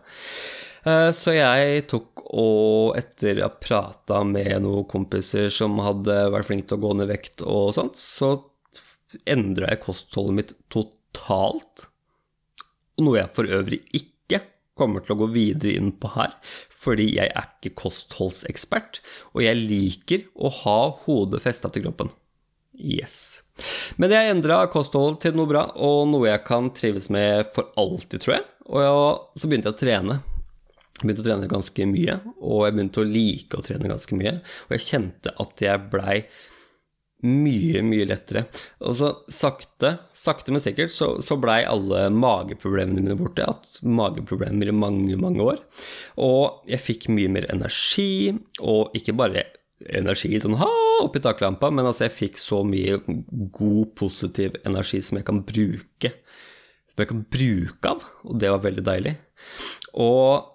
Eh, 0.85 1.11
så 1.17 1.37
jeg 1.37 1.87
tok 1.91 2.25
og 2.35 2.97
etter 2.99 3.39
å 3.41 3.47
ha 3.47 3.53
prata 3.63 4.25
med 4.27 4.65
noen 4.65 4.89
kompiser 4.91 5.53
som 5.55 5.79
hadde 5.85 6.17
vært 6.35 6.51
flinke 6.51 6.69
til 6.69 6.81
å 6.81 6.85
gå 6.85 6.93
ned 6.99 7.13
vekt 7.13 7.45
og 7.47 7.71
sånt, 7.77 8.01
så 8.01 8.35
endra 9.30 9.71
jeg 9.73 9.83
kostholdet 9.85 10.38
mitt 10.38 10.52
totalt. 10.73 11.88
Noe 13.00 13.21
jeg 13.21 13.33
for 13.35 13.50
øvrig 13.50 13.80
ikke 13.97 14.42
kommer 14.78 15.04
til 15.04 15.14
å 15.14 15.21
gå 15.23 15.30
videre 15.35 15.76
inn 15.78 15.92
på 15.99 16.11
her, 16.16 16.35
fordi 16.75 17.12
jeg 17.16 17.30
er 17.30 17.49
ikke 17.49 17.76
kostholdsekspert, 17.85 19.00
og 19.33 19.44
jeg 19.44 19.61
liker 19.61 20.26
å 20.35 20.50
ha 20.62 20.78
hodet 21.06 21.42
festa 21.44 21.71
til 21.73 21.87
kroppen. 21.87 22.11
Yes. 22.75 23.44
Men 24.02 24.11
jeg 24.11 24.33
endra 24.33 24.64
kosthold 24.71 25.21
til 25.23 25.37
noe 25.38 25.50
bra, 25.50 25.68
og 25.78 26.09
noe 26.11 26.26
jeg 26.26 26.42
kan 26.47 26.73
trives 26.75 27.06
med 27.14 27.52
for 27.54 27.71
alltid, 27.78 28.18
tror 28.25 28.37
jeg. 28.37 28.47
Og 28.75 29.38
så 29.38 29.50
begynte 29.50 29.71
jeg 29.71 29.76
å 29.76 29.83
trene. 29.83 30.16
Jeg 30.94 31.06
begynte 31.06 31.23
å 31.23 31.28
trene 31.28 31.50
ganske 31.50 31.87
mye, 31.90 32.18
og 32.40 32.64
jeg 32.66 32.75
begynte 32.75 33.02
å 33.02 33.09
like 33.09 33.59
å 33.59 33.64
trene 33.66 33.90
ganske 33.90 34.18
mye. 34.18 34.35
Og 34.66 34.75
jeg 34.76 34.87
kjente 34.88 35.35
at 35.42 35.62
jeg 35.62 35.87
blei 35.92 36.18
mye, 37.25 37.83
mye 37.85 38.07
lettere. 38.09 38.45
Og 38.85 38.97
så 38.99 39.11
sakte, 39.33 39.95
sakte, 40.16 40.52
men 40.54 40.62
sikkert, 40.62 40.93
så, 40.95 41.14
så 41.25 41.38
blei 41.40 41.62
alle 41.69 42.07
mageproblemene 42.12 43.00
mine 43.00 43.19
borte. 43.19 43.43
Jeg 43.43 43.50
har 43.50 43.59
hatt 43.59 43.81
mageproblemer 44.00 44.71
i 44.71 44.76
mange, 44.76 45.19
mange 45.21 45.45
år. 45.54 45.61
Og 46.21 46.64
jeg 46.71 46.85
fikk 46.85 47.11
mye 47.14 47.33
mer 47.33 47.49
energi, 47.52 48.35
og 48.61 48.95
ikke 48.97 49.16
bare 49.16 49.47
energi 49.90 50.38
sånn 50.40 50.57
ha, 50.61 50.71
oppi 51.02 51.21
taklampa, 51.23 51.69
men 51.75 51.88
altså 51.88 52.07
jeg 52.07 52.16
fikk 52.16 52.40
så 52.40 52.62
mye 52.66 53.00
god, 53.04 53.95
positiv 53.99 54.59
energi 54.64 55.02
som 55.04 55.19
jeg 55.19 55.28
kan 55.28 55.43
bruke. 55.47 56.12
Som 56.93 57.02
jeg 57.02 57.11
kan 57.11 57.25
bruke 57.37 57.95
av, 57.97 58.04
og 58.28 58.40
det 58.40 58.52
var 58.52 58.62
veldig 58.64 58.85
deilig. 58.87 59.16
Og 60.00 60.54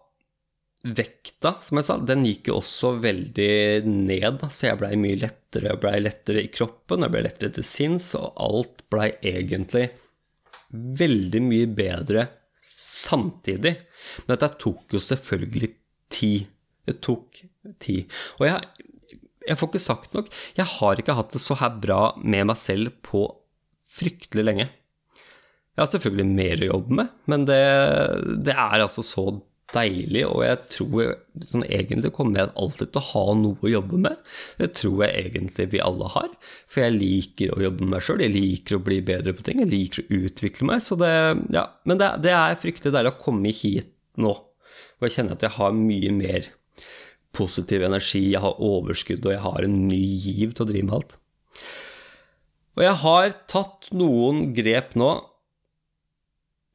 vekta, 0.84 1.54
som 1.62 1.80
jeg 1.80 1.88
sa, 1.90 1.98
den 2.00 2.24
gikk 2.28 2.50
jo 2.50 2.60
også 2.62 2.94
veldig 3.04 3.86
ned, 3.90 4.46
så 4.48 4.70
jeg 4.70 4.80
blei 4.80 4.94
mye 5.00 5.20
lettere. 5.20 5.74
Jeg 5.74 5.82
blei 5.84 5.96
lettere 6.02 6.44
i 6.46 6.52
kroppen, 6.54 7.04
jeg 7.04 7.14
blei 7.14 7.24
lettere 7.26 7.56
til 7.58 7.68
sinns, 7.68 8.14
og 8.20 8.40
alt 8.40 8.86
blei 8.92 9.10
egentlig 9.20 9.90
veldig 10.72 11.42
mye 11.44 11.70
bedre 11.76 12.28
samtidig. 12.70 13.76
Men 14.24 14.36
dette 14.36 14.54
tok 14.62 14.96
jo 14.96 15.04
selvfølgelig 15.04 15.74
tid. 16.14 16.48
Det 16.88 17.00
tok 17.06 17.42
tid. 17.82 18.22
Og 18.40 18.48
jeg 18.48 18.88
jeg 19.50 19.58
får 19.58 19.70
ikke 19.72 19.82
sagt 19.82 20.16
nok. 20.18 20.28
Jeg 20.58 20.68
har 20.76 21.00
ikke 21.00 21.16
hatt 21.18 21.34
det 21.34 21.42
så 21.42 21.58
her 21.58 21.78
bra 21.82 22.02
med 22.22 22.50
meg 22.52 22.60
selv 22.60 22.94
på 23.06 23.24
fryktelig 23.90 24.46
lenge. 24.46 24.68
Jeg 25.74 25.82
har 25.82 25.90
selvfølgelig 25.90 26.28
mer 26.28 26.64
å 26.64 26.70
jobbe 26.74 26.98
med, 27.00 27.14
men 27.32 27.46
det, 27.48 27.62
det 28.46 28.54
er 28.54 28.84
altså 28.84 29.06
så 29.06 29.26
deilig, 29.74 30.24
og 30.26 30.44
jeg 30.46 30.60
tror 30.74 31.14
sånn 31.46 31.66
egentlig 31.68 32.12
kommer 32.16 32.42
jeg 32.42 32.54
alltid 32.60 32.92
til 32.92 33.02
å 33.02 33.08
ha 33.10 33.36
noe 33.38 33.66
å 33.66 33.72
jobbe 33.72 34.00
med. 34.06 34.18
Det 34.60 34.70
tror 34.80 35.04
jeg 35.06 35.26
egentlig 35.30 35.68
vi 35.74 35.82
alle 35.86 36.10
har, 36.16 36.30
for 36.66 36.84
jeg 36.84 36.98
liker 36.98 37.54
å 37.54 37.64
jobbe 37.66 37.86
med 37.86 37.94
meg 37.96 38.06
sjøl, 38.06 38.24
jeg 38.26 38.36
liker 38.36 38.78
å 38.80 38.84
bli 38.90 39.00
bedre 39.06 39.36
på 39.38 39.46
ting, 39.46 39.62
jeg 39.64 39.72
liker 39.72 40.04
å 40.04 40.22
utvikle 40.24 40.70
meg, 40.72 40.86
det 41.04 41.16
Ja, 41.56 41.66
men 41.90 42.02
det, 42.02 42.12
det 42.26 42.34
er 42.36 42.60
fryktelig 42.60 42.96
deilig 42.96 43.14
å 43.14 43.22
komme 43.22 43.54
hit 43.54 43.94
nå, 44.20 44.34
og 44.34 45.06
jeg 45.06 45.16
kjenner 45.16 45.38
at 45.38 45.46
jeg 45.46 45.56
har 45.60 45.76
mye 45.76 46.14
mer 46.16 46.50
positiv 47.36 47.86
energi, 47.86 48.32
jeg 48.34 48.42
har 48.44 48.62
overskudd, 48.64 49.26
og 49.26 49.36
jeg 49.36 49.44
har 49.46 49.66
en 49.66 49.80
ny 49.88 50.02
giv 50.02 50.56
til 50.56 50.66
å 50.66 50.70
drive 50.72 50.88
med 50.88 50.98
alt. 50.98 51.18
Og 52.80 52.86
jeg 52.86 52.98
har 53.04 53.34
tatt 53.52 53.90
noen 53.98 54.50
grep 54.56 54.96
nå, 55.00 55.12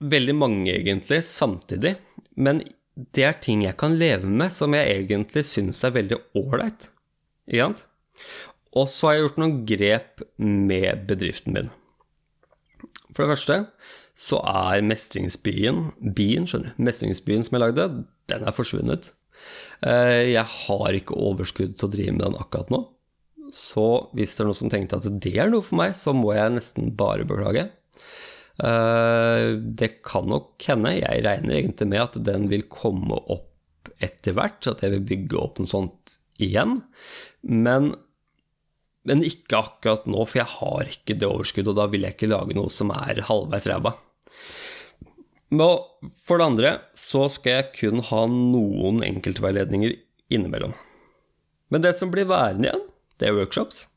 veldig 0.04 0.34
mange 0.36 0.72
egentlig, 0.74 1.22
samtidig, 1.24 1.94
men 2.36 2.60
det 2.94 3.24
er 3.26 3.40
ting 3.42 3.64
jeg 3.64 3.76
kan 3.80 3.96
leve 3.98 4.28
med 4.30 4.52
som 4.54 4.74
jeg 4.76 5.00
egentlig 5.00 5.44
syns 5.48 5.82
er 5.86 5.96
veldig 5.96 6.20
ålreit. 6.38 6.88
Og 8.74 8.88
så 8.90 9.08
har 9.08 9.16
jeg 9.16 9.26
gjort 9.26 9.40
noen 9.42 9.58
grep 9.68 10.24
med 10.38 11.04
bedriften 11.08 11.56
min. 11.56 11.70
For 13.14 13.24
det 13.24 13.34
første 13.34 13.58
så 14.14 14.38
er 14.46 14.84
mestringsbyen, 14.86 15.88
bien, 16.14 16.46
skjønner 16.46 16.74
du, 16.74 16.82
mestringsbyen 16.86 17.46
som 17.46 17.56
jeg 17.56 17.64
lagde, 17.64 17.86
den 18.30 18.46
er 18.46 18.54
forsvunnet. 18.54 19.10
Eh, 19.82 20.32
jeg 20.32 20.46
har 20.46 20.98
ikke 20.98 21.18
overskudd 21.18 21.74
til 21.74 21.88
å 21.88 21.94
drive 21.94 22.14
med 22.14 22.22
den 22.22 22.38
akkurat 22.38 22.70
nå. 22.70 22.84
Så 23.54 23.86
hvis 24.16 24.34
det 24.34 24.44
er 24.44 24.48
noen 24.48 24.58
som 24.58 24.70
tenkte 24.72 24.98
at 24.98 25.08
det 25.22 25.34
er 25.34 25.50
noe 25.50 25.66
for 25.66 25.78
meg, 25.82 25.96
så 25.98 26.14
må 26.16 26.32
jeg 26.34 26.54
nesten 26.54 26.94
bare 26.98 27.26
beklage. 27.28 27.68
Eh, 28.62 29.48
det 29.58 29.90
kan 30.06 30.28
nok 30.30 30.62
hende, 30.68 30.94
jeg 31.00 31.24
regner 31.26 31.58
egentlig 31.58 31.90
med 31.90 32.04
at 32.04 32.18
den 32.26 32.48
vil 32.52 32.66
komme 32.70 33.18
opp 33.18 33.90
etter 34.02 34.36
hvert, 34.36 34.66
at 34.70 34.84
jeg 34.84 34.94
vil 34.94 35.06
bygge 35.08 35.40
opp 35.40 35.60
noe 35.60 35.70
sånt 35.70 36.18
igjen. 36.42 36.78
Men, 37.42 37.92
men 39.08 39.24
ikke 39.26 39.60
akkurat 39.60 40.06
nå, 40.10 40.22
for 40.26 40.42
jeg 40.42 40.52
har 40.58 40.92
ikke 40.96 41.18
det 41.18 41.30
overskuddet, 41.30 41.72
og 41.72 41.80
da 41.80 41.88
vil 41.90 42.06
jeg 42.06 42.16
ikke 42.16 42.30
lage 42.30 42.58
noe 42.58 42.72
som 42.72 42.92
er 42.94 43.24
halvveis 43.28 43.68
ræva. 43.70 43.94
For 45.54 46.40
det 46.40 46.46
andre 46.46 46.72
så 46.98 47.28
skal 47.30 47.60
jeg 47.60 47.72
kun 47.78 48.02
ha 48.10 48.24
noen 48.30 49.04
enkeltveiledninger 49.06 49.94
innimellom. 50.34 50.74
Men 51.70 51.84
det 51.84 51.94
som 51.98 52.10
blir 52.12 52.28
værende 52.30 52.70
igjen, 52.70 52.86
det 53.18 53.28
er 53.28 53.36
workshops. 53.36 53.88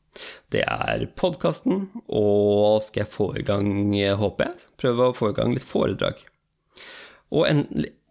Det 0.52 0.64
er 0.64 1.06
podkasten, 1.18 1.86
og 2.08 2.82
skal 2.84 3.04
jeg 3.04 3.12
få 3.12 3.30
i 3.38 3.44
gang, 3.46 3.94
håper 4.18 4.50
jeg, 4.50 4.66
prøve 4.80 5.08
å 5.10 5.16
få 5.16 5.32
i 5.32 5.38
gang 5.38 5.54
litt 5.54 5.68
foredrag. 5.68 6.20
Og 7.34 7.44
en 7.48 7.64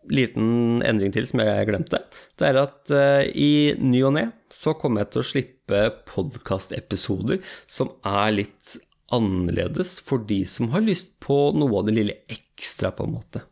liten 0.07 0.83
endring 0.87 1.11
til 1.15 1.27
som 1.27 1.41
jeg 1.43 1.67
glemte, 1.67 1.99
det 2.39 2.49
er 2.49 2.59
at 2.61 2.93
uh, 2.93 3.23
i 3.27 3.75
ny 3.81 4.03
og 4.07 4.13
ne 4.15 4.27
så 4.53 4.75
kommer 4.79 5.03
jeg 5.03 5.11
til 5.13 5.23
å 5.23 5.29
slippe 5.31 5.81
podkastepisoder 6.07 7.41
som 7.67 7.91
er 8.07 8.37
litt 8.37 8.77
annerledes 9.13 9.97
for 10.03 10.23
de 10.27 10.41
som 10.47 10.71
har 10.73 10.85
lyst 10.85 11.17
på 11.23 11.51
noe 11.55 11.81
av 11.81 11.87
det 11.87 11.95
lille 11.95 12.17
ekstra, 12.31 12.91
på 12.95 13.07
en 13.07 13.15
måte. 13.17 13.43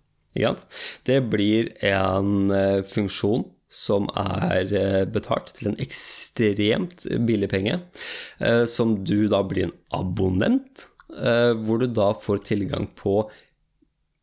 Det 1.08 1.22
blir 1.32 1.70
en 1.88 2.52
eh, 2.52 2.82
funksjon 2.84 3.46
som 3.76 4.08
er 4.16 4.72
eh, 4.72 5.02
betalt 5.10 5.52
til 5.58 5.72
en 5.72 5.80
ekstremt 5.84 7.08
billig 7.28 7.52
penge, 7.52 7.80
eh, 8.40 8.64
som 8.72 8.98
du 9.04 9.28
da 9.32 9.44
blir 9.48 9.70
en 9.70 9.80
abonnent, 9.96 10.92
hvor 11.16 11.80
du 11.80 11.86
da 11.96 12.10
får 12.18 12.42
tilgang 12.44 12.90
på 12.98 13.22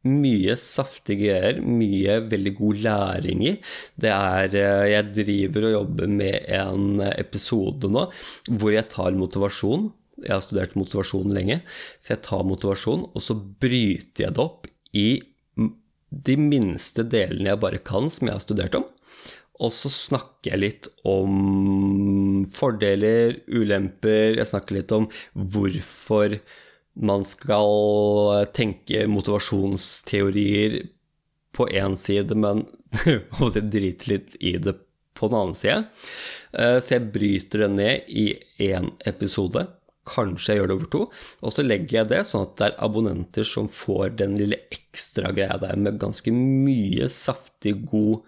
mye 0.09 0.55
saftige 0.59 1.29
greier, 1.29 1.61
mye 1.63 2.19
veldig 2.31 2.53
god 2.59 2.81
læring 2.87 3.45
i. 3.47 3.55
Det 3.95 4.11
er 4.11 4.57
eh, 4.59 4.87
Jeg 4.93 5.11
driver 5.15 5.69
og 5.69 5.75
jobber 5.77 6.15
med 6.21 6.49
en 6.51 7.03
episode 7.13 7.91
nå 7.91 8.09
hvor 8.51 8.73
jeg 8.75 8.89
tar 8.91 9.15
motivasjon. 9.19 9.91
Jeg 10.23 10.35
har 10.35 10.43
studert 10.45 10.75
motivasjon 10.79 11.35
lenge, 11.35 11.61
så 12.03 12.15
jeg 12.15 12.25
tar 12.27 12.43
motivasjon, 12.47 13.07
og 13.11 13.23
så 13.23 13.35
bryter 13.35 14.27
jeg 14.27 14.35
det 14.37 14.43
opp 14.43 14.69
i 14.93 15.23
de 16.13 16.35
minste 16.37 17.07
delene 17.09 17.49
jeg 17.55 17.63
bare 17.63 17.81
kan, 17.81 18.11
som 18.13 18.29
jeg 18.29 18.37
har 18.37 18.45
studert 18.45 18.77
om. 18.77 18.85
Og 19.63 19.73
så 19.75 19.91
snakker 19.93 20.55
jeg 20.55 20.63
litt 20.63 20.91
om 21.09 22.43
fordeler, 22.51 23.39
ulemper, 23.47 24.39
jeg 24.39 24.49
snakker 24.49 24.81
litt 24.81 24.95
om 24.97 25.07
hvorfor 25.33 26.39
man 26.93 27.23
skal 27.25 28.49
tenke 28.53 29.07
motivasjonsteorier 29.09 30.83
på 31.57 31.69
én 31.69 31.97
side, 31.97 32.35
men 32.37 32.65
drite 33.73 34.11
litt 34.11 34.37
i 34.41 34.57
det 34.61 34.75
på 35.19 35.29
den 35.29 35.39
annen 35.39 35.57
side. 35.57 35.85
Eh, 36.53 36.79
så 36.81 36.97
jeg 36.97 37.13
bryter 37.15 37.65
det 37.65 37.71
ned 37.77 38.11
i 38.11 38.27
én 38.67 38.91
episode. 39.09 39.67
Kanskje 40.09 40.55
jeg 40.55 40.61
gjør 40.61 40.71
det 40.71 40.77
over 40.79 40.91
to. 40.93 41.03
Og 41.47 41.55
så 41.55 41.65
legger 41.65 42.01
jeg 42.01 42.11
det 42.11 42.23
sånn 42.27 42.49
at 42.49 42.57
det 42.59 42.69
er 42.71 42.81
abonnenter 42.89 43.47
som 43.47 43.69
får 43.71 44.17
den 44.19 44.35
lille 44.41 44.59
ekstra 44.75 45.31
greia 45.37 45.61
der 45.63 45.79
med 45.79 46.01
ganske 46.03 46.33
mye 46.35 47.07
saftig, 47.13 47.77
god 47.93 48.25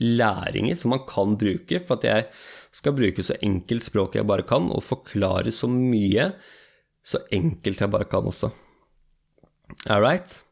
læring 0.00 0.70
i, 0.70 0.76
som 0.78 0.94
man 0.94 1.04
kan 1.08 1.36
bruke. 1.40 1.80
For 1.82 1.98
at 1.98 2.08
jeg 2.08 2.28
skal 2.72 2.96
bruke 2.96 3.24
så 3.24 3.36
enkelt 3.44 3.84
språk 3.84 4.16
jeg 4.18 4.28
bare 4.28 4.46
kan, 4.48 4.70
og 4.72 4.84
forklare 4.86 5.52
så 5.54 5.68
mye 5.70 6.32
så 7.02 7.18
enkelt 7.34 7.82
jeg 7.82 7.90
bare 7.90 8.06
kan 8.06 8.26
også. 8.30 8.52
All 9.90 10.02
right. 10.04 10.42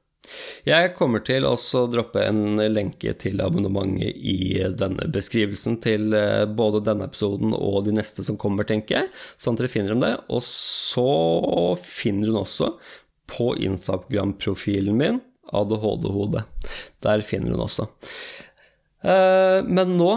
Jeg 0.67 0.93
kommer 0.99 1.23
til 1.25 1.47
å 1.49 1.55
droppe 1.91 2.23
en 2.23 2.61
lenke 2.71 3.15
til 3.19 3.41
abonnementet 3.43 4.15
i 4.15 4.61
denne 4.79 5.09
beskrivelsen 5.11 5.79
til 5.83 6.15
eh, 6.15 6.45
både 6.47 6.83
denne 6.87 7.09
episoden 7.09 7.55
og 7.57 7.87
de 7.87 7.95
neste 7.97 8.25
som 8.27 8.39
kommer, 8.41 8.69
tenker 8.69 8.99
jeg, 8.99 9.11
sånn 9.41 9.57
at 9.57 9.65
dere 9.65 9.73
finner 9.73 9.95
dem 9.95 10.05
der. 10.05 10.21
Og 10.29 10.45
så 10.47 11.77
finner 11.83 12.31
hun 12.31 12.43
også 12.45 12.75
på 13.31 13.53
Instagram-profilen 13.67 14.99
min 14.99 15.21
ADHD-hode. 15.51 16.45
Der 17.03 17.27
finner 17.27 17.57
hun 17.57 17.67
også. 17.67 17.89
Eh, 19.01 19.59
men 19.65 19.97
nå 19.97 20.11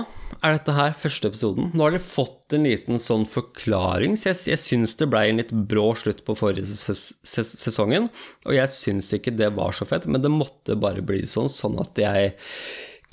er 0.43 0.57
dette 0.57 0.75
her 0.75 0.95
første 0.97 1.29
episoden. 1.31 1.69
Nå 1.71 1.85
har 1.85 1.95
dere 1.95 2.03
fått 2.03 2.55
en 2.55 2.65
liten 2.67 2.99
sånn 2.99 3.23
forklaring, 3.29 4.17
så 4.19 4.31
jeg, 4.33 4.39
jeg 4.51 4.61
syns 4.61 4.97
det 4.99 5.07
ble 5.11 5.23
en 5.29 5.39
litt 5.39 5.53
brå 5.71 5.93
slutt 5.95 6.23
på 6.27 6.35
forrige 6.35 6.67
ses 6.67 7.05
ses 7.23 7.53
sesongen. 7.63 8.09
Og 8.47 8.57
jeg 8.57 8.71
syns 8.73 9.13
ikke 9.15 9.35
det 9.35 9.53
var 9.55 9.75
så 9.75 9.87
fett, 9.87 10.09
men 10.09 10.23
det 10.23 10.33
måtte 10.33 10.79
bare 10.79 11.05
bli 11.05 11.23
sånn, 11.29 11.51
sånn 11.51 11.79
at 11.83 12.01
jeg 12.01 12.35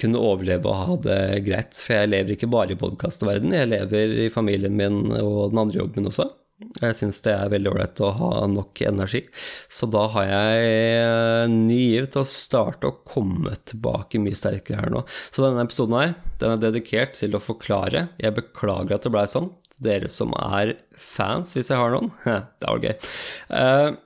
kunne 0.01 0.21
overleve 0.21 0.67
og 0.71 0.81
ha 0.81 0.99
det 1.07 1.23
greit. 1.47 1.77
For 1.77 2.01
jeg 2.01 2.13
lever 2.17 2.35
ikke 2.35 2.51
bare 2.51 2.75
i 2.75 2.81
podkastverden, 2.81 3.55
jeg 3.55 3.71
lever 3.71 4.19
i 4.27 4.31
familien 4.33 4.77
min 4.77 5.03
og 5.21 5.53
den 5.53 5.63
andre 5.67 5.85
jobben 5.85 6.03
min 6.03 6.11
også. 6.11 6.31
Jeg 6.61 6.97
syns 6.97 7.23
det 7.25 7.33
er 7.33 7.53
veldig 7.53 7.71
ålreit 7.73 8.01
å 8.05 8.11
ha 8.17 8.31
nok 8.51 8.83
energi. 8.85 9.23
Så 9.69 9.89
da 9.91 10.05
har 10.15 10.27
jeg 10.29 11.53
ny 11.55 11.79
giv 11.79 12.11
til 12.13 12.23
å 12.23 12.29
starte 12.29 12.91
og 12.91 13.01
komme 13.09 13.55
tilbake 13.69 14.21
mye 14.23 14.37
sterkere 14.37 14.83
her 14.83 14.93
nå. 14.93 15.03
Så 15.09 15.45
denne 15.45 15.65
episoden 15.65 15.97
her, 15.99 16.15
den 16.43 16.55
er 16.55 16.63
dedikert 16.63 17.17
til 17.19 17.37
å 17.37 17.43
forklare. 17.43 18.09
Jeg 18.21 18.37
beklager 18.37 18.97
at 18.97 19.09
det 19.09 19.15
blei 19.15 19.27
sånn. 19.31 19.51
Dere 19.81 20.11
som 20.13 20.35
er 20.37 20.75
fans, 20.93 21.55
hvis 21.57 21.73
jeg 21.73 21.81
har 21.81 21.95
noen. 21.95 22.13
det 22.61 22.69
var 22.69 22.85
gøy. 22.85 23.11
Uh, 23.49 23.97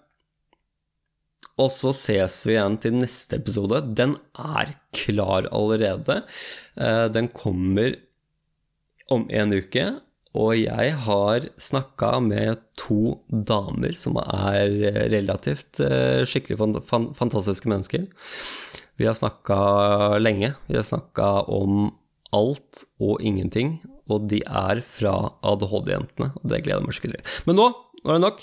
og 1.58 1.70
så 1.74 1.90
ses 1.94 2.40
vi 2.46 2.54
igjen 2.54 2.78
til 2.82 2.96
neste 3.00 3.38
episode. 3.42 3.82
Den 3.98 4.14
er 4.38 4.76
klar 4.94 5.50
allerede. 5.54 6.22
Uh, 6.78 7.06
den 7.10 7.30
kommer 7.34 7.98
om 9.14 9.26
en 9.30 9.54
uke. 9.54 9.88
Og 10.34 10.56
jeg 10.58 10.94
har 11.06 11.44
snakka 11.62 12.16
med 12.24 12.58
to 12.80 13.20
damer 13.30 13.94
som 13.98 14.18
er 14.18 14.72
relativt 15.12 15.78
eh, 15.84 16.24
skikkelig 16.26 16.58
fantastiske 17.14 17.70
mennesker. 17.70 18.08
Vi 18.98 19.06
har 19.06 19.14
snakka 19.14 20.18
lenge. 20.18 20.54
Vi 20.66 20.78
har 20.78 20.86
snakka 20.86 21.46
om 21.54 21.92
alt 22.34 22.82
og 22.98 23.22
ingenting. 23.22 23.78
Og 24.10 24.26
de 24.30 24.42
er 24.42 24.82
fra 24.84 25.14
ADHD-jentene, 25.46 26.32
og 26.36 26.50
det 26.50 26.64
gleder 26.64 26.82
jeg 26.82 26.88
meg 26.88 26.98
skikkelig 26.98 27.20
til. 27.22 27.38
Men 27.48 27.60
nå, 27.60 27.68
nå 28.02 28.10
er 28.10 28.18
det 28.18 28.26
nok. 28.26 28.42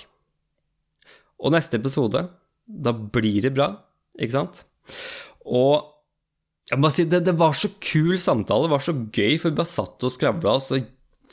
Og 1.41 1.54
neste 1.54 1.77
episode, 1.77 2.23
da 2.65 2.93
blir 2.95 3.43
det 3.45 3.54
bra, 3.58 3.67
ikke 4.15 4.38
sant? 4.38 4.63
Og 5.43 5.91
jeg 6.71 6.80
må 6.80 6.89
si, 6.93 7.06
det, 7.10 7.23
det 7.27 7.36
var 7.38 7.54
så 7.58 7.69
kul 7.84 8.15
samtale, 8.21 8.69
det 8.69 8.73
var 8.73 8.84
så 8.86 8.95
gøy, 8.95 9.36
for 9.41 9.51
vi 9.51 9.60
bare 9.60 9.69
satt 9.69 10.08
og 10.08 10.13
skravla, 10.13 10.56
og 10.56 10.65
så 10.65 10.80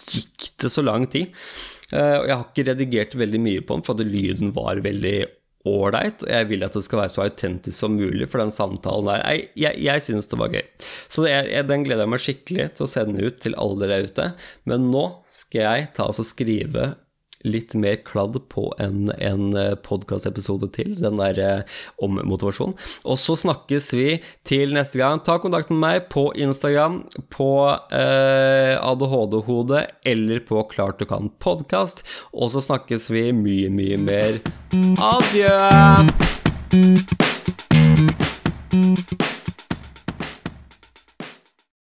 gikk 0.07 0.53
det 0.63 0.71
så 0.73 0.85
lang 0.85 1.07
tid. 1.11 1.35
Eh, 1.93 2.17
og 2.21 2.29
jeg 2.29 2.37
har 2.37 2.47
ikke 2.47 2.69
redigert 2.71 3.19
veldig 3.19 3.43
mye 3.43 3.65
på 3.65 3.79
den, 3.79 3.85
for 3.87 3.99
at 3.99 4.09
lyden 4.09 4.55
var 4.57 4.83
veldig 4.85 5.19
ålreit. 5.69 6.25
Og 6.25 6.33
jeg 6.33 6.49
vil 6.51 6.67
at 6.67 6.77
det 6.77 6.85
skal 6.87 7.03
være 7.03 7.15
så 7.15 7.25
autentisk 7.25 7.77
som 7.77 7.97
mulig 7.99 8.29
for 8.31 8.43
den 8.43 8.55
samtalen 8.55 9.11
der. 9.11 9.25
Jeg, 9.25 9.51
jeg, 9.65 9.83
jeg 9.89 10.07
synes 10.07 10.31
det 10.31 10.41
var 10.41 10.55
gøy. 10.55 10.65
Så 11.09 11.25
det, 11.25 11.35
jeg, 11.35 11.67
den 11.71 11.85
gleder 11.87 12.07
jeg 12.07 12.15
meg 12.15 12.25
skikkelig 12.25 12.71
til 12.77 12.87
å 12.87 12.93
sende 12.93 13.27
ut 13.27 13.43
til 13.43 13.59
alle 13.59 13.83
dere 13.85 14.09
ute. 14.09 14.31
Men 14.69 14.89
nå 14.93 15.05
skal 15.35 15.65
jeg 15.65 15.93
ta 15.99 16.09
og 16.09 16.27
skrive 16.27 16.93
litt 17.49 17.75
mer 17.79 17.97
kladd 18.07 18.37
på 18.53 18.69
en, 18.83 19.09
en 19.19 19.57
eh, 19.57 19.75
podkastepisode 19.85 20.71
til, 20.77 20.95
den 21.01 21.21
der 21.21 21.41
eh, 21.43 21.81
om 22.05 22.21
motivasjon. 22.23 22.75
Og 23.09 23.19
så 23.21 23.37
snakkes 23.39 23.93
vi 23.97 24.09
til 24.49 24.75
neste 24.77 25.01
gang. 25.01 25.23
Ta 25.25 25.39
kontakt 25.43 25.73
med 25.73 25.81
meg 25.83 26.09
på 26.13 26.29
Instagram, 26.39 27.03
på 27.35 27.51
eh, 27.95 28.75
ADHD-hode 28.79 29.87
eller 30.09 30.45
på 30.49 30.63
Klart 30.69 31.01
du 31.01 31.07
kan 31.09 31.31
podkast. 31.43 32.05
Og 32.33 32.53
så 32.55 32.61
snakkes 32.65 33.11
vi 33.15 33.33
mye, 33.33 33.69
mye 33.73 33.99
mer. 34.01 34.41
Adjø! 34.99 35.57